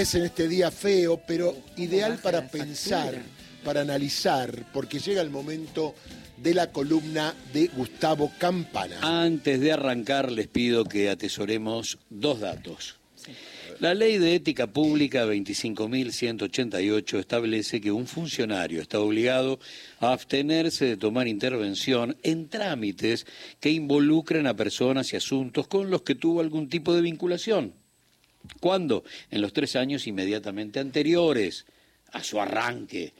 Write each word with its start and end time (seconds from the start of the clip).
es 0.00 0.14
en 0.14 0.24
este 0.24 0.46
día 0.46 0.70
feo, 0.70 1.22
pero 1.26 1.56
ideal 1.76 2.18
para 2.22 2.48
pensar, 2.48 3.14
para 3.64 3.80
analizar, 3.80 4.66
porque 4.72 4.98
llega 4.98 5.22
el 5.22 5.30
momento 5.30 5.94
de 6.36 6.52
la 6.52 6.70
columna 6.70 7.34
de 7.52 7.68
Gustavo 7.68 8.30
Campana. 8.38 8.98
Antes 9.00 9.60
de 9.60 9.72
arrancar, 9.72 10.30
les 10.30 10.48
pido 10.48 10.84
que 10.84 11.08
atesoremos 11.08 11.98
dos 12.10 12.40
datos. 12.40 12.96
La 13.80 13.94
ley 13.94 14.18
de 14.18 14.34
ética 14.34 14.66
pública 14.66 15.24
25.188 15.26 17.18
establece 17.18 17.80
que 17.80 17.90
un 17.92 18.06
funcionario 18.06 18.82
está 18.82 19.00
obligado 19.00 19.58
a 19.98 20.12
abstenerse 20.12 20.84
de 20.84 20.96
tomar 20.96 21.26
intervención 21.26 22.16
en 22.22 22.48
trámites 22.48 23.26
que 23.60 23.70
involucren 23.70 24.46
a 24.46 24.56
personas 24.56 25.12
y 25.12 25.16
asuntos 25.16 25.68
con 25.68 25.90
los 25.90 26.02
que 26.02 26.14
tuvo 26.14 26.40
algún 26.40 26.68
tipo 26.68 26.94
de 26.94 27.00
vinculación. 27.02 27.85
¿Cuándo? 28.60 29.04
En 29.30 29.40
los 29.40 29.52
tres 29.52 29.76
años 29.76 30.06
inmediatamente 30.06 30.80
anteriores 30.80 31.66
a 32.12 32.22
su 32.22 32.40
arranque 32.40 33.14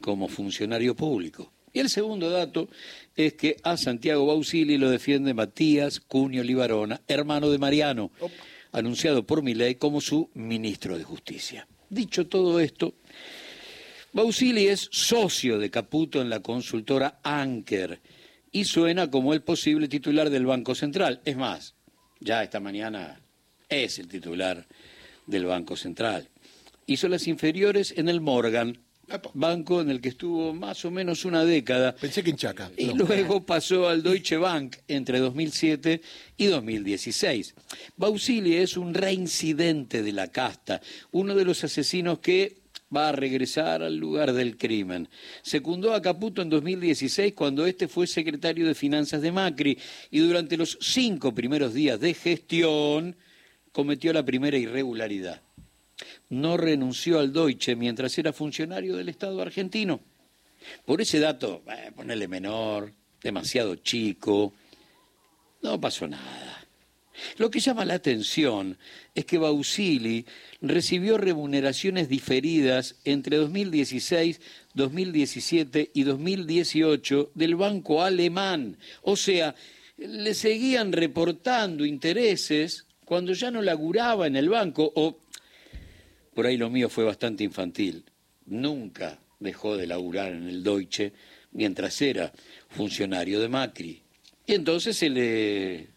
como 0.00 0.28
funcionario 0.28 0.94
público. 0.94 1.52
Y 1.72 1.80
el 1.80 1.90
segundo 1.90 2.30
dato 2.30 2.68
es 3.14 3.34
que 3.34 3.56
a 3.62 3.76
Santiago 3.76 4.26
Bausili 4.26 4.78
lo 4.78 4.90
defiende 4.90 5.34
Matías 5.34 6.00
Cunio 6.00 6.42
Libarona, 6.42 7.02
hermano 7.06 7.50
de 7.50 7.58
Mariano 7.58 8.10
anunciado 8.76 9.26
por 9.26 9.42
Milei 9.42 9.76
como 9.76 10.00
su 10.00 10.30
ministro 10.34 10.98
de 10.98 11.04
Justicia. 11.04 11.66
Dicho 11.88 12.26
todo 12.26 12.60
esto, 12.60 12.94
Bausili 14.12 14.66
es 14.66 14.88
socio 14.92 15.58
de 15.58 15.70
Caputo 15.70 16.20
en 16.20 16.28
la 16.28 16.40
consultora 16.40 17.20
Anker 17.22 18.00
y 18.52 18.64
suena 18.64 19.10
como 19.10 19.32
el 19.32 19.42
posible 19.42 19.88
titular 19.88 20.28
del 20.28 20.44
Banco 20.44 20.74
Central. 20.74 21.22
Es 21.24 21.36
más, 21.36 21.74
ya 22.20 22.42
esta 22.42 22.60
mañana 22.60 23.20
es 23.68 23.98
el 23.98 24.08
titular 24.08 24.66
del 25.26 25.46
Banco 25.46 25.76
Central. 25.76 26.28
Hizo 26.86 27.08
las 27.08 27.26
inferiores 27.26 27.94
en 27.96 28.08
el 28.08 28.20
Morgan, 28.20 28.78
banco 29.34 29.80
en 29.80 29.90
el 29.90 30.00
que 30.00 30.10
estuvo 30.10 30.52
más 30.52 30.84
o 30.84 30.90
menos 30.90 31.24
una 31.24 31.44
década. 31.44 31.94
Pensé 31.94 32.22
que 32.22 32.30
en 32.30 32.36
Chaca. 32.36 32.70
Y 32.76 32.92
luego 32.92 33.44
pasó 33.46 33.88
al 33.88 34.02
Deutsche 34.02 34.36
Bank 34.36 34.76
entre 34.88 35.18
2007 35.18 36.00
y 36.36 36.46
2016. 36.46 37.54
Bausili 37.96 38.56
es 38.56 38.76
un 38.76 38.94
reincidente 38.94 40.02
de 40.02 40.12
la 40.12 40.28
casta, 40.28 40.80
uno 41.12 41.34
de 41.34 41.44
los 41.44 41.62
asesinos 41.64 42.18
que 42.20 42.58
va 42.94 43.08
a 43.08 43.12
regresar 43.12 43.82
al 43.82 43.96
lugar 43.96 44.32
del 44.32 44.56
crimen. 44.56 45.08
Secundó 45.42 45.92
a 45.92 46.02
Caputo 46.02 46.42
en 46.42 46.50
2016 46.50 47.34
cuando 47.34 47.66
este 47.66 47.88
fue 47.88 48.06
secretario 48.06 48.66
de 48.66 48.74
Finanzas 48.74 49.22
de 49.22 49.32
Macri 49.32 49.78
y 50.10 50.20
durante 50.20 50.56
los 50.56 50.78
cinco 50.80 51.34
primeros 51.34 51.74
días 51.74 51.98
de 51.98 52.14
gestión 52.14 53.16
cometió 53.76 54.10
la 54.14 54.24
primera 54.24 54.56
irregularidad 54.56 55.42
no 56.30 56.56
renunció 56.56 57.18
al 57.18 57.30
Deutsche 57.30 57.76
mientras 57.76 58.16
era 58.16 58.32
funcionario 58.32 58.96
del 58.96 59.10
Estado 59.10 59.40
argentino. 59.42 60.00
Por 60.86 61.02
ese 61.02 61.20
dato, 61.20 61.62
eh, 61.68 61.92
ponerle 61.94 62.26
menor, 62.26 62.90
demasiado 63.22 63.76
chico, 63.76 64.54
no 65.60 65.78
pasó 65.78 66.08
nada. 66.08 66.66
Lo 67.36 67.50
que 67.50 67.60
llama 67.60 67.84
la 67.84 67.94
atención 67.94 68.78
es 69.14 69.26
que 69.26 69.36
Bausili 69.36 70.24
recibió 70.62 71.18
remuneraciones 71.18 72.08
diferidas 72.08 72.96
entre 73.04 73.36
2016, 73.36 74.40
2017 74.72 75.90
y 75.92 76.02
2018 76.02 77.30
del 77.34 77.56
Banco 77.56 78.02
Alemán. 78.02 78.78
O 79.02 79.16
sea, 79.16 79.54
le 79.98 80.34
seguían 80.34 80.92
reportando 80.92 81.84
intereses 81.84 82.85
cuando 83.06 83.32
ya 83.32 83.50
no 83.50 83.62
laburaba 83.62 84.26
en 84.26 84.36
el 84.36 84.50
banco 84.50 84.92
o 84.94 85.16
por 86.34 86.44
ahí 86.44 86.58
lo 86.58 86.68
mío 86.68 86.90
fue 86.90 87.04
bastante 87.04 87.44
infantil. 87.44 88.04
Nunca 88.44 89.18
dejó 89.40 89.76
de 89.78 89.86
laburar 89.86 90.32
en 90.32 90.48
el 90.48 90.62
Deutsche 90.62 91.14
mientras 91.52 92.02
era 92.02 92.30
funcionario 92.68 93.40
de 93.40 93.48
Macri. 93.48 94.02
Y 94.44 94.52
entonces 94.52 94.98
se 94.98 95.08
le, 95.08 95.88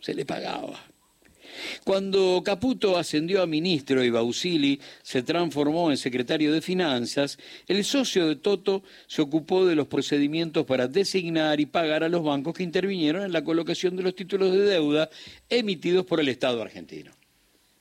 se 0.00 0.14
le 0.14 0.24
pagaba. 0.24 0.80
Cuando 1.84 2.42
Caputo 2.44 2.96
ascendió 2.96 3.42
a 3.42 3.46
ministro 3.46 4.04
y 4.04 4.10
Bausili 4.10 4.80
se 5.02 5.22
transformó 5.22 5.90
en 5.90 5.96
secretario 5.96 6.52
de 6.52 6.60
Finanzas, 6.60 7.38
el 7.66 7.84
socio 7.84 8.28
de 8.28 8.36
Toto 8.36 8.82
se 9.06 9.22
ocupó 9.22 9.66
de 9.66 9.74
los 9.74 9.86
procedimientos 9.86 10.66
para 10.66 10.88
designar 10.88 11.60
y 11.60 11.66
pagar 11.66 12.04
a 12.04 12.08
los 12.08 12.22
bancos 12.22 12.54
que 12.54 12.62
intervinieron 12.62 13.22
en 13.22 13.32
la 13.32 13.44
colocación 13.44 13.96
de 13.96 14.02
los 14.02 14.14
títulos 14.14 14.52
de 14.52 14.60
deuda 14.60 15.10
emitidos 15.48 16.06
por 16.06 16.20
el 16.20 16.28
Estado 16.28 16.62
argentino. 16.62 17.12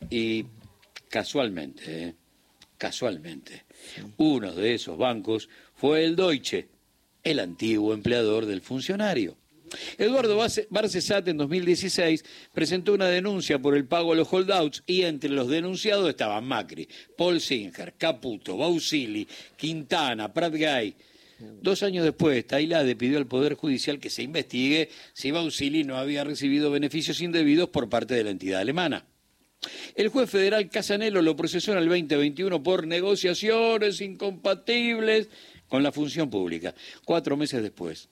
Y 0.09 0.45
casualmente, 1.09 2.03
¿eh? 2.03 2.15
casualmente, 2.77 3.65
uno 4.17 4.53
de 4.53 4.75
esos 4.75 4.97
bancos 4.97 5.49
fue 5.75 6.05
el 6.05 6.15
Deutsche, 6.15 6.67
el 7.23 7.39
antiguo 7.39 7.93
empleador 7.93 8.45
del 8.45 8.61
funcionario. 8.61 9.35
Eduardo 9.97 10.37
Barcesat 10.69 11.27
en 11.27 11.37
2016 11.37 12.23
presentó 12.53 12.93
una 12.93 13.07
denuncia 13.07 13.59
por 13.59 13.75
el 13.75 13.85
pago 13.85 14.13
a 14.13 14.15
los 14.15 14.31
holdouts 14.31 14.83
y 14.85 15.03
entre 15.03 15.29
los 15.29 15.47
denunciados 15.47 16.09
estaban 16.09 16.45
Macri, 16.45 16.87
Paul 17.17 17.39
Singer, 17.39 17.93
Caputo, 17.97 18.57
Bausili, 18.57 19.27
Quintana, 19.57 20.33
Prat 20.33 20.53
Gay. 20.53 20.95
Dos 21.39 21.83
años 21.83 22.03
después, 22.03 22.45
Tailade 22.45 22.97
pidió 22.97 23.17
al 23.17 23.27
Poder 23.27 23.53
Judicial 23.53 23.99
que 23.99 24.09
se 24.09 24.23
investigue 24.23 24.89
si 25.13 25.31
Bausili 25.31 25.85
no 25.85 25.97
había 25.97 26.25
recibido 26.25 26.69
beneficios 26.69 27.21
indebidos 27.21 27.69
por 27.69 27.89
parte 27.89 28.13
de 28.13 28.25
la 28.25 28.31
entidad 28.31 28.59
alemana. 28.59 29.05
El 29.95 30.09
juez 30.09 30.29
federal 30.29 30.69
Casanelo 30.69 31.21
lo 31.21 31.35
procesó 31.35 31.73
en 31.73 31.79
el 31.79 31.89
2021 31.89 32.63
por 32.63 32.87
negociaciones 32.87 34.01
incompatibles 34.01 35.29
con 35.67 35.83
la 35.83 35.91
función 35.91 36.29
pública. 36.29 36.73
Cuatro 37.05 37.37
meses 37.37 37.61
después, 37.61 38.09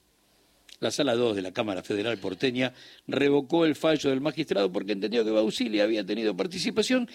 la 0.79 0.91
Sala 0.91 1.15
2 1.15 1.35
de 1.35 1.41
la 1.41 1.51
Cámara 1.51 1.83
Federal 1.83 2.17
porteña 2.17 2.73
revocó 3.07 3.65
el 3.65 3.75
fallo 3.75 4.09
del 4.09 4.21
magistrado 4.21 4.71
porque 4.71 4.91
entendió 4.91 5.23
que 5.25 5.31
Bausili 5.31 5.79
había 5.79 6.05
tenido 6.05 6.35
participación, 6.35 7.09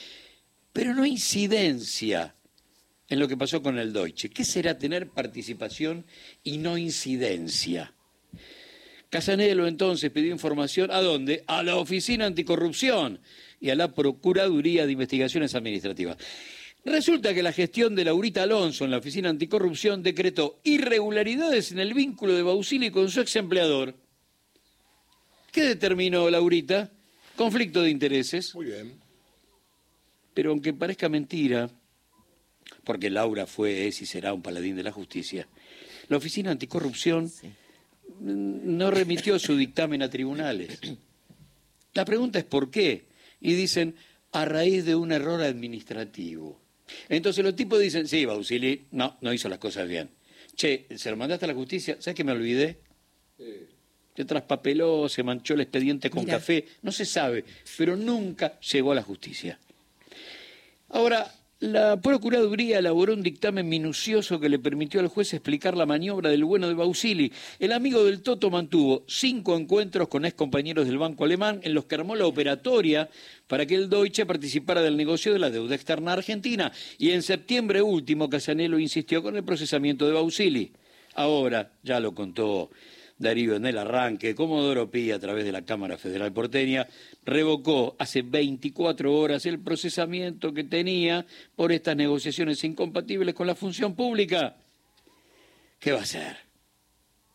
pero 0.72 0.94
no 0.94 1.06
incidencia 1.06 2.34
en 3.08 3.18
lo 3.18 3.28
que 3.28 3.36
pasó 3.36 3.62
con 3.62 3.78
el 3.78 3.92
Deutsche. 3.92 4.30
¿Qué 4.30 4.44
será 4.44 4.78
tener 4.78 5.10
participación 5.10 6.06
y 6.42 6.58
no 6.58 6.78
incidencia? 6.78 7.94
Casanelo 9.10 9.66
entonces 9.66 10.10
pidió 10.10 10.32
información 10.32 10.90
a 10.90 11.02
dónde? 11.02 11.44
A 11.46 11.62
la 11.62 11.76
Oficina 11.76 12.24
Anticorrupción 12.24 13.20
y 13.60 13.68
a 13.68 13.74
la 13.74 13.92
Procuraduría 13.92 14.86
de 14.86 14.92
Investigaciones 14.92 15.54
Administrativas. 15.54 16.16
Resulta 16.84 17.32
que 17.32 17.42
la 17.42 17.52
gestión 17.52 17.94
de 17.94 18.04
Laurita 18.04 18.42
Alonso 18.42 18.84
en 18.84 18.90
la 18.90 18.98
Oficina 18.98 19.28
Anticorrupción 19.28 20.02
decretó 20.02 20.60
irregularidades 20.64 21.70
en 21.70 21.78
el 21.78 21.94
vínculo 21.94 22.34
de 22.34 22.42
Bausili 22.42 22.90
con 22.90 23.08
su 23.08 23.20
ex 23.20 23.36
empleador. 23.36 23.94
¿Qué 25.52 25.62
determinó 25.62 26.28
Laurita? 26.28 26.90
Conflicto 27.36 27.82
de 27.82 27.90
intereses. 27.90 28.54
Muy 28.54 28.66
bien. 28.66 29.00
Pero 30.34 30.50
aunque 30.50 30.72
parezca 30.72 31.08
mentira, 31.08 31.70
porque 32.84 33.10
Laura 33.10 33.46
fue, 33.46 33.86
es 33.86 34.02
y 34.02 34.06
será 34.06 34.32
un 34.32 34.42
paladín 34.42 34.74
de 34.74 34.82
la 34.82 34.90
justicia, 34.90 35.46
la 36.08 36.16
Oficina 36.16 36.50
Anticorrupción 36.50 37.30
no 38.20 38.90
remitió 38.90 39.38
su 39.38 39.56
dictamen 39.56 40.02
a 40.02 40.10
tribunales. 40.10 40.80
La 41.94 42.04
pregunta 42.04 42.38
es 42.38 42.44
por 42.44 42.70
qué 42.70 43.06
y 43.40 43.54
dicen 43.54 43.94
a 44.32 44.44
raíz 44.46 44.84
de 44.84 44.94
un 44.94 45.12
error 45.12 45.42
administrativo. 45.42 46.60
Entonces 47.08 47.44
los 47.44 47.56
tipos 47.56 47.80
dicen, 47.80 48.06
sí, 48.06 48.24
Bausili, 48.24 48.86
no, 48.90 49.16
no 49.20 49.32
hizo 49.32 49.48
las 49.48 49.58
cosas 49.58 49.88
bien. 49.88 50.10
Che, 50.54 50.86
¿se 50.96 51.10
lo 51.10 51.16
mandaste 51.16 51.46
a 51.46 51.48
la 51.48 51.54
justicia? 51.54 51.96
¿Sabes 51.98 52.14
que 52.14 52.24
me 52.24 52.32
olvidé? 52.32 52.78
Se 54.14 54.24
traspapeló, 54.24 55.08
se 55.08 55.22
manchó 55.22 55.54
el 55.54 55.62
expediente 55.62 56.10
con 56.10 56.24
café, 56.24 56.66
no 56.82 56.92
se 56.92 57.06
sabe, 57.06 57.44
pero 57.78 57.96
nunca 57.96 58.60
llegó 58.60 58.92
a 58.92 58.94
la 58.94 59.02
justicia. 59.02 59.58
Ahora, 60.90 61.32
la 61.62 62.00
Procuraduría 62.00 62.80
elaboró 62.80 63.14
un 63.14 63.22
dictamen 63.22 63.68
minucioso 63.68 64.40
que 64.40 64.48
le 64.48 64.58
permitió 64.58 64.98
al 64.98 65.06
juez 65.06 65.32
explicar 65.32 65.76
la 65.76 65.86
maniobra 65.86 66.28
del 66.28 66.44
bueno 66.44 66.66
de 66.66 66.74
Bausili. 66.74 67.32
El 67.60 67.70
amigo 67.70 68.02
del 68.02 68.20
Toto 68.20 68.50
mantuvo 68.50 69.04
cinco 69.06 69.56
encuentros 69.56 70.08
con 70.08 70.24
ex 70.24 70.34
compañeros 70.34 70.88
del 70.88 70.98
Banco 70.98 71.24
Alemán 71.24 71.60
en 71.62 71.74
los 71.74 71.84
que 71.84 71.94
armó 71.94 72.16
la 72.16 72.26
operatoria 72.26 73.08
para 73.46 73.64
que 73.64 73.76
el 73.76 73.88
Deutsche 73.88 74.26
participara 74.26 74.82
del 74.82 74.96
negocio 74.96 75.32
de 75.32 75.38
la 75.38 75.50
deuda 75.50 75.76
externa 75.76 76.14
argentina. 76.14 76.72
Y 76.98 77.10
en 77.10 77.22
septiembre 77.22 77.80
último, 77.80 78.28
Casanelo 78.28 78.80
insistió 78.80 79.22
con 79.22 79.36
el 79.36 79.44
procesamiento 79.44 80.04
de 80.04 80.14
Bausili. 80.14 80.72
Ahora, 81.14 81.70
ya 81.84 82.00
lo 82.00 82.12
contó 82.12 82.70
Darío 83.22 83.56
en 83.56 83.66
el 83.66 83.78
arranque, 83.78 84.34
Comodoro 84.34 84.90
Pi, 84.90 85.10
a 85.10 85.18
través 85.18 85.44
de 85.44 85.52
la 85.52 85.64
Cámara 85.64 85.96
Federal 85.96 86.32
Porteña, 86.32 86.86
revocó 87.24 87.96
hace 87.98 88.22
24 88.22 89.14
horas 89.14 89.46
el 89.46 89.60
procesamiento 89.60 90.52
que 90.52 90.64
tenía 90.64 91.24
por 91.56 91.72
estas 91.72 91.96
negociaciones 91.96 92.62
incompatibles 92.64 93.34
con 93.34 93.46
la 93.46 93.54
función 93.54 93.94
pública. 93.94 94.56
¿Qué 95.78 95.92
va 95.92 96.00
a 96.00 96.02
hacer? 96.02 96.36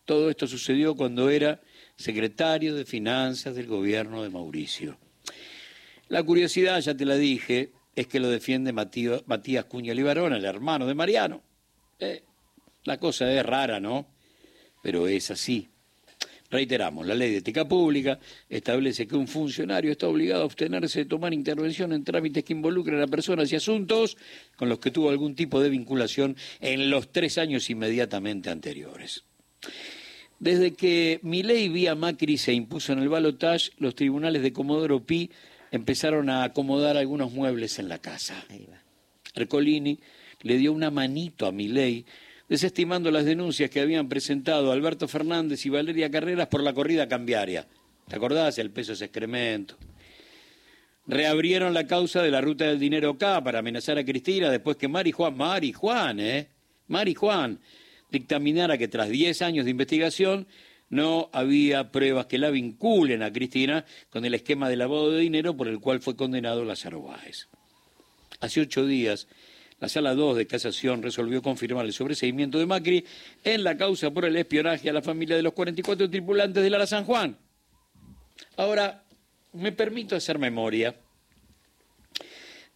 Todo 0.05 0.29
esto 0.29 0.47
sucedió 0.47 0.95
cuando 0.95 1.29
era 1.29 1.59
secretario 1.95 2.75
de 2.75 2.85
Finanzas 2.85 3.55
del 3.55 3.67
gobierno 3.67 4.23
de 4.23 4.29
Mauricio. 4.29 4.97
La 6.09 6.23
curiosidad, 6.23 6.79
ya 6.79 6.95
te 6.95 7.03
la 7.03 7.15
dije, 7.15 7.71
es 7.95 8.07
que 8.07 8.19
lo 8.19 8.29
defiende 8.29 8.71
Matías 8.71 9.65
Cuña 9.65 9.93
Libarón, 9.93 10.33
el 10.33 10.45
hermano 10.45 10.85
de 10.85 10.95
Mariano. 10.95 11.41
Eh, 11.99 12.23
la 12.83 12.97
cosa 12.99 13.29
es 13.33 13.45
rara, 13.45 13.79
¿no? 13.79 14.07
Pero 14.81 15.07
es 15.07 15.29
así. 15.31 15.67
Reiteramos, 16.49 17.05
la 17.05 17.13
ley 17.13 17.31
de 17.31 17.37
ética 17.37 17.67
pública 17.67 18.19
establece 18.49 19.05
que 19.05 19.17
un 19.17 19.27
funcionario 19.27 19.91
está 19.91 20.07
obligado 20.07 20.43
a 20.43 20.45
abstenerse 20.45 20.99
de 20.99 21.05
tomar 21.05 21.33
intervención 21.33 21.91
en 21.91 22.05
trámites 22.05 22.43
que 22.45 22.53
involucren 22.53 23.01
a 23.01 23.07
personas 23.07 23.51
y 23.51 23.57
asuntos 23.57 24.15
con 24.55 24.69
los 24.69 24.79
que 24.79 24.91
tuvo 24.91 25.09
algún 25.09 25.35
tipo 25.35 25.59
de 25.59 25.69
vinculación 25.69 26.37
en 26.61 26.89
los 26.89 27.11
tres 27.11 27.37
años 27.37 27.69
inmediatamente 27.69 28.49
anteriores. 28.49 29.25
Desde 30.39 30.73
que 30.73 31.19
ley 31.23 31.67
vía 31.67 31.95
Macri 31.95 32.37
se 32.37 32.53
impuso 32.53 32.93
en 32.93 32.99
el 32.99 33.09
balotaje, 33.09 33.71
los 33.79 33.95
tribunales 33.95 34.41
de 34.41 34.53
Comodoro 34.53 35.03
Pi 35.03 35.31
empezaron 35.71 36.29
a 36.29 36.43
acomodar 36.43 36.95
algunos 36.95 37.33
muebles 37.33 37.77
en 37.79 37.89
la 37.89 37.99
casa. 37.99 38.45
Ercolini 39.35 39.99
le 40.43 40.57
dio 40.57 40.71
una 40.71 40.91
manito 40.91 41.45
a 41.45 41.51
ley 41.51 42.05
desestimando 42.49 43.11
las 43.11 43.25
denuncias 43.25 43.69
que 43.69 43.81
habían 43.81 44.07
presentado 44.07 44.71
Alberto 44.71 45.07
Fernández 45.07 45.65
y 45.65 45.69
Valeria 45.69 46.09
Carreras 46.09 46.47
por 46.47 46.63
la 46.63 46.73
corrida 46.73 47.07
cambiaria. 47.07 47.67
¿Te 48.07 48.15
acordás? 48.15 48.57
El 48.57 48.71
peso 48.71 48.93
es 48.93 49.01
excremento. 49.01 49.75
Reabrieron 51.07 51.73
la 51.73 51.87
causa 51.87 52.21
de 52.21 52.31
la 52.31 52.41
ruta 52.41 52.65
del 52.65 52.79
dinero 52.79 53.11
acá 53.11 53.41
para 53.43 53.59
amenazar 53.59 53.97
a 53.97 54.05
Cristina 54.05 54.49
después 54.49 54.77
que 54.77 54.87
Mari 54.87 55.11
Juan, 55.11 55.37
Mari 55.37 55.71
Juan, 55.73 56.19
¿eh? 56.19 56.47
Mari 56.87 57.15
Juan 57.15 57.59
dictaminara 58.11 58.77
que 58.77 58.87
tras 58.87 59.09
10 59.09 59.41
años 59.41 59.65
de 59.65 59.71
investigación 59.71 60.47
no 60.89 61.29
había 61.33 61.91
pruebas 61.91 62.27
que 62.27 62.37
la 62.37 62.49
vinculen 62.49 63.23
a 63.23 63.31
Cristina 63.31 63.85
con 64.09 64.23
el 64.23 64.33
esquema 64.33 64.69
de 64.69 64.77
lavado 64.77 65.11
de 65.11 65.19
dinero 65.19 65.55
por 65.55 65.67
el 65.67 65.79
cual 65.79 66.01
fue 66.01 66.15
condenado 66.15 66.63
Lázaro 66.63 67.01
Báez. 67.01 67.47
Hace 68.39 68.61
ocho 68.61 68.85
días 68.85 69.27
la 69.79 69.89
Sala 69.89 70.15
2 70.15 70.37
de 70.37 70.47
Casación 70.47 71.03
resolvió 71.03 71.41
confirmar 71.41 71.85
el 71.85 71.93
sobreseimiento 71.93 72.57
de 72.57 72.65
Macri 72.65 73.05
en 73.43 73.63
la 73.63 73.77
causa 73.77 74.11
por 74.11 74.25
el 74.25 74.35
espionaje 74.35 74.89
a 74.89 74.93
la 74.93 75.01
familia 75.01 75.35
de 75.35 75.43
los 75.43 75.53
44 75.53 76.09
tripulantes 76.09 76.63
del 76.63 76.73
Ara 76.73 76.87
San 76.87 77.05
Juan. 77.05 77.37
Ahora, 78.55 79.03
me 79.53 79.71
permito 79.71 80.15
hacer 80.15 80.39
memoria. 80.39 80.95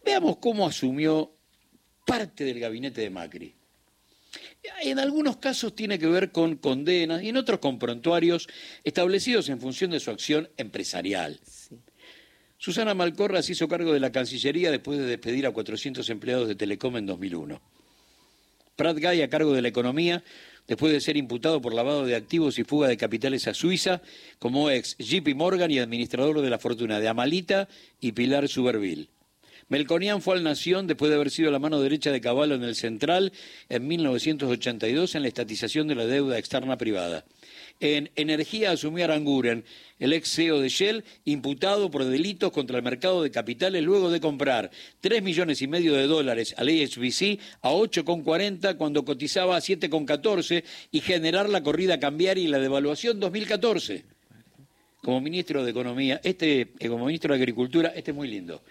Veamos 0.04 0.36
cómo 0.38 0.66
asumió 0.66 1.32
parte 2.06 2.44
del 2.44 2.60
gabinete 2.60 3.00
de 3.00 3.10
Macri. 3.10 3.54
En 4.82 4.98
algunos 5.00 5.38
casos 5.38 5.74
tiene 5.74 5.98
que 5.98 6.06
ver 6.06 6.30
con 6.30 6.56
condenas 6.56 7.22
y 7.22 7.30
en 7.30 7.36
otros 7.36 7.58
con 7.58 7.78
prontuarios 7.78 8.48
establecidos 8.84 9.48
en 9.48 9.60
función 9.60 9.90
de 9.90 10.00
su 10.00 10.10
acción 10.10 10.48
empresarial. 10.56 11.40
Susana 12.64 12.94
Malcorra 12.94 13.42
se 13.42 13.54
hizo 13.54 13.66
cargo 13.66 13.92
de 13.92 13.98
la 13.98 14.12
Cancillería 14.12 14.70
después 14.70 14.96
de 14.96 15.04
despedir 15.04 15.46
a 15.46 15.50
400 15.50 16.08
empleados 16.10 16.46
de 16.46 16.54
Telecom 16.54 16.96
en 16.96 17.06
2001. 17.06 17.60
Prat 18.76 18.96
Guy 19.00 19.20
a 19.20 19.28
cargo 19.28 19.52
de 19.52 19.62
la 19.62 19.66
economía 19.66 20.22
después 20.68 20.92
de 20.92 21.00
ser 21.00 21.16
imputado 21.16 21.60
por 21.60 21.74
lavado 21.74 22.06
de 22.06 22.14
activos 22.14 22.60
y 22.60 22.62
fuga 22.62 22.86
de 22.86 22.96
capitales 22.96 23.48
a 23.48 23.54
Suiza 23.54 24.00
como 24.38 24.70
ex 24.70 24.96
JP 24.98 25.34
Morgan 25.34 25.72
y 25.72 25.80
administrador 25.80 26.40
de 26.40 26.50
la 26.50 26.60
fortuna 26.60 27.00
de 27.00 27.08
Amalita 27.08 27.68
y 28.00 28.12
Pilar 28.12 28.46
Suberville. 28.46 29.08
Melconian 29.68 30.22
fue 30.22 30.36
al 30.36 30.44
Nación 30.44 30.86
después 30.86 31.08
de 31.08 31.16
haber 31.16 31.32
sido 31.32 31.50
la 31.50 31.58
mano 31.58 31.80
derecha 31.80 32.12
de 32.12 32.20
Caballo 32.20 32.54
en 32.54 32.62
el 32.62 32.76
Central 32.76 33.32
en 33.70 33.88
1982 33.88 35.16
en 35.16 35.22
la 35.22 35.28
estatización 35.28 35.88
de 35.88 35.96
la 35.96 36.06
deuda 36.06 36.38
externa 36.38 36.78
privada. 36.78 37.24
En 37.82 38.12
energía 38.14 38.70
asumió 38.70 39.02
Aranguren, 39.02 39.64
el 39.98 40.12
ex 40.12 40.36
CEO 40.36 40.60
de 40.60 40.68
Shell, 40.68 41.02
imputado 41.24 41.90
por 41.90 42.04
delitos 42.04 42.52
contra 42.52 42.76
el 42.76 42.84
mercado 42.84 43.24
de 43.24 43.32
capitales 43.32 43.82
luego 43.82 44.08
de 44.08 44.20
comprar 44.20 44.70
3 45.00 45.20
millones 45.20 45.60
y 45.62 45.66
medio 45.66 45.94
de 45.94 46.06
dólares 46.06 46.54
al 46.58 46.68
HBC 46.68 47.40
a 47.60 47.72
8,40 47.72 48.76
cuando 48.76 49.04
cotizaba 49.04 49.56
a 49.56 49.60
7,14 49.60 50.62
y 50.92 51.00
generar 51.00 51.48
la 51.48 51.64
corrida 51.64 51.98
cambiaria 51.98 52.44
y 52.44 52.46
la 52.46 52.60
devaluación 52.60 53.18
2014. 53.18 54.04
Como 55.02 55.20
ministro 55.20 55.64
de 55.64 55.72
Economía, 55.72 56.20
este, 56.22 56.68
eh, 56.78 56.88
como 56.88 57.06
ministro 57.06 57.34
de 57.34 57.40
Agricultura, 57.40 57.92
este 57.96 58.12
es 58.12 58.16
muy 58.16 58.28
lindo. 58.28 58.62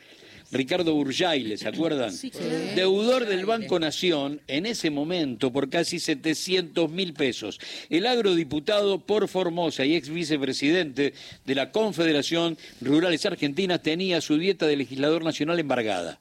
Ricardo 0.52 0.94
Urjaile, 0.96 1.58
¿se 1.58 1.70
acuerdan? 1.70 2.12
Sí, 2.12 2.32
Deudor 2.76 3.26
del 3.26 3.46
Banco 3.46 3.80
Nación 3.80 4.42
en 4.48 4.66
ese 4.66 4.90
momento 4.90 5.52
por 5.52 5.70
casi 5.70 6.00
700 6.00 6.92
mil 6.92 7.14
pesos. 7.14 7.60
El 7.90 8.06
agrodiputado 8.06 9.00
por 9.00 9.28
Formosa 9.30 9.86
y 9.86 9.96
ex 9.96 10.10
vicepresidente 10.10 11.14
de 11.46 11.56
la 11.56 11.72
Confederación 11.72 12.58
Rurales 12.82 13.26
Argentinas 13.26 13.82
tenía 13.82 14.20
su 14.20 14.38
dieta 14.38 14.68
de 14.68 14.76
legislador 14.76 15.24
nacional 15.24 15.60
embargada. 15.60 16.20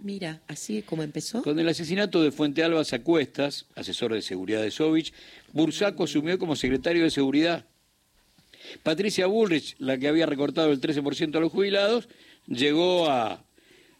Mira, 0.00 0.42
así 0.48 0.78
es 0.78 0.84
como 0.84 1.02
empezó. 1.02 1.42
Con 1.42 1.58
el 1.58 1.68
asesinato 1.68 2.22
de 2.22 2.32
Fuente 2.32 2.64
Alba 2.64 2.82
Acuestas, 2.92 3.66
asesor 3.76 4.12
de 4.12 4.20
seguridad 4.20 4.60
de 4.60 4.70
Sovich, 4.70 5.14
Bursaco 5.52 6.04
asumió 6.04 6.38
como 6.38 6.56
secretario 6.56 7.04
de 7.04 7.10
Seguridad. 7.10 7.64
Patricia 8.82 9.26
Bullrich, 9.26 9.76
la 9.78 9.96
que 9.98 10.08
había 10.08 10.26
recortado 10.26 10.72
el 10.72 10.80
13% 10.80 11.36
a 11.36 11.40
los 11.40 11.52
jubilados, 11.52 12.08
llegó 12.46 13.08
a 13.08 13.44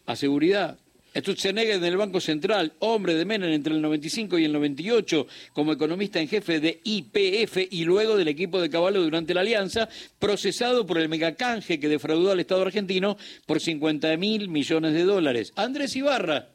a 0.06 0.16
seguridad. 0.16 0.78
Stutzenegger 1.14 1.76
en 1.76 1.84
el 1.84 1.96
Banco 1.96 2.20
Central, 2.20 2.72
hombre 2.78 3.14
de 3.14 3.26
Menem 3.26 3.52
entre 3.52 3.74
el 3.74 3.82
95 3.82 4.38
y 4.38 4.46
el 4.46 4.52
98, 4.52 5.26
como 5.52 5.72
economista 5.72 6.20
en 6.20 6.28
jefe 6.28 6.58
de 6.58 6.80
IPF 6.84 7.68
y 7.70 7.84
luego 7.84 8.16
del 8.16 8.28
equipo 8.28 8.60
de 8.60 8.70
Caballo 8.70 9.02
durante 9.02 9.34
la 9.34 9.42
alianza, 9.42 9.88
procesado 10.18 10.86
por 10.86 10.98
el 10.98 11.10
megacanje 11.10 11.78
que 11.78 11.88
defraudó 11.88 12.30
al 12.30 12.40
Estado 12.40 12.62
argentino 12.62 13.18
por 13.44 13.60
50 13.60 14.16
mil 14.16 14.48
millones 14.48 14.94
de 14.94 15.02
dólares. 15.02 15.52
Andrés 15.56 15.94
Ibarra, 15.96 16.48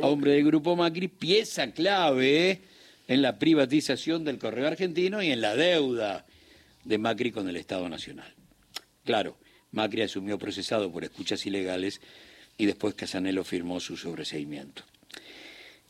hombre 0.00 0.32
del 0.32 0.44
Grupo 0.44 0.76
Macri, 0.76 1.08
pieza 1.08 1.72
clave 1.72 2.50
¿eh? 2.50 2.60
en 3.08 3.20
la 3.20 3.36
privatización 3.36 4.24
del 4.24 4.38
correo 4.38 4.68
argentino 4.68 5.20
y 5.20 5.32
en 5.32 5.40
la 5.40 5.56
deuda 5.56 6.24
de 6.84 6.98
Macri 6.98 7.32
con 7.32 7.48
el 7.48 7.56
Estado 7.56 7.88
Nacional. 7.88 8.32
Claro 9.04 9.36
Macri 9.72 10.02
asumió 10.02 10.38
procesado 10.38 10.90
por 10.90 11.04
escuchas 11.04 11.44
ilegales 11.46 12.00
y 12.56 12.66
después 12.66 12.94
Casanelo 12.94 13.44
firmó 13.44 13.80
su 13.80 13.96
sobreseimiento. 13.96 14.82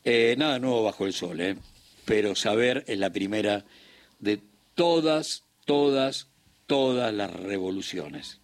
Eh, 0.03 0.35
nada 0.37 0.59
nuevo 0.59 0.83
bajo 0.83 1.05
el 1.05 1.13
sol, 1.13 1.41
¿eh? 1.41 1.57
pero 2.05 2.35
saber 2.35 2.83
es 2.87 2.97
la 2.97 3.11
primera 3.11 3.65
de 4.19 4.41
todas, 4.75 5.43
todas, 5.65 6.27
todas 6.65 7.13
las 7.13 7.31
revoluciones. 7.31 8.39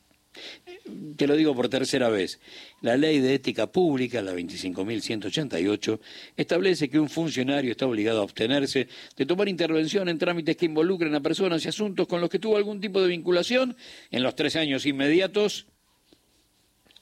Te 1.15 1.27
lo 1.27 1.35
digo 1.35 1.55
por 1.55 1.69
tercera 1.69 2.09
vez. 2.09 2.39
La 2.81 2.95
ley 2.95 3.19
de 3.19 3.33
ética 3.33 3.67
pública, 3.67 4.21
la 4.21 4.33
25.188, 4.33 5.99
establece 6.35 6.89
que 6.89 6.99
un 6.99 7.09
funcionario 7.09 7.71
está 7.71 7.85
obligado 7.85 8.21
a 8.21 8.23
abstenerse 8.23 8.87
de 9.15 9.25
tomar 9.25 9.49
intervención 9.49 10.09
en 10.09 10.17
trámites 10.17 10.55
que 10.55 10.65
involucren 10.65 11.13
a 11.15 11.21
personas 11.21 11.65
y 11.65 11.69
asuntos 11.69 12.07
con 12.07 12.21
los 12.21 12.29
que 12.29 12.39
tuvo 12.39 12.57
algún 12.57 12.79
tipo 12.79 13.01
de 13.01 13.07
vinculación 13.09 13.75
en 14.11 14.23
los 14.23 14.35
tres 14.35 14.55
años 14.55 14.85
inmediatos 14.85 15.65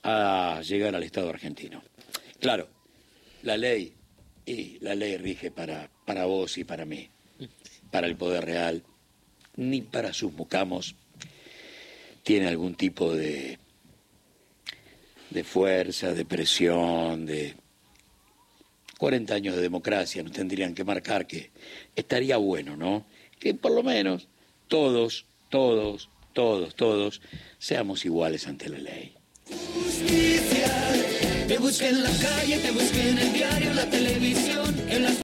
a 0.03 0.61
llegar 0.63 0.95
al 0.95 1.03
Estado 1.03 1.29
argentino. 1.29 1.83
Claro, 2.39 2.69
la 3.43 3.57
ley, 3.57 3.93
y 4.45 4.77
la 4.79 4.95
ley 4.95 5.17
rige 5.17 5.51
para, 5.51 5.89
para 6.05 6.25
vos 6.25 6.57
y 6.57 6.63
para 6.63 6.85
mí, 6.85 7.09
para 7.91 8.07
el 8.07 8.15
poder 8.15 8.45
real, 8.45 8.83
ni 9.55 9.81
para 9.81 10.13
sus 10.13 10.33
mucamos 10.33 10.95
tiene 12.23 12.47
algún 12.47 12.73
tipo 12.73 13.13
de, 13.13 13.59
de 15.35 15.43
fuerza, 15.43 16.13
de 16.13 16.23
presión, 16.23 17.25
de 17.25 17.55
40 18.97 19.35
años 19.35 19.55
de 19.55 19.61
democracia 19.61 20.23
nos 20.23 20.31
tendrían 20.31 20.73
que 20.73 20.85
marcar 20.85 21.27
que 21.27 21.51
estaría 21.93 22.37
bueno, 22.37 22.77
¿no? 22.77 23.05
Que 23.37 23.53
por 23.53 23.73
lo 23.73 23.83
menos 23.83 24.29
todos, 24.69 25.25
todos, 25.49 26.09
todos, 26.31 26.73
todos 26.75 27.21
seamos 27.59 28.05
iguales 28.05 28.47
ante 28.47 28.69
la 28.69 28.77
ley. 28.77 29.13
Justicia, 29.73 30.73
te 31.47 31.55
en 31.55 32.03
te 32.61 33.09
en 33.09 33.17
el 33.17 33.33
diario, 33.33 33.73
la 33.73 33.89
televisión 33.89 34.54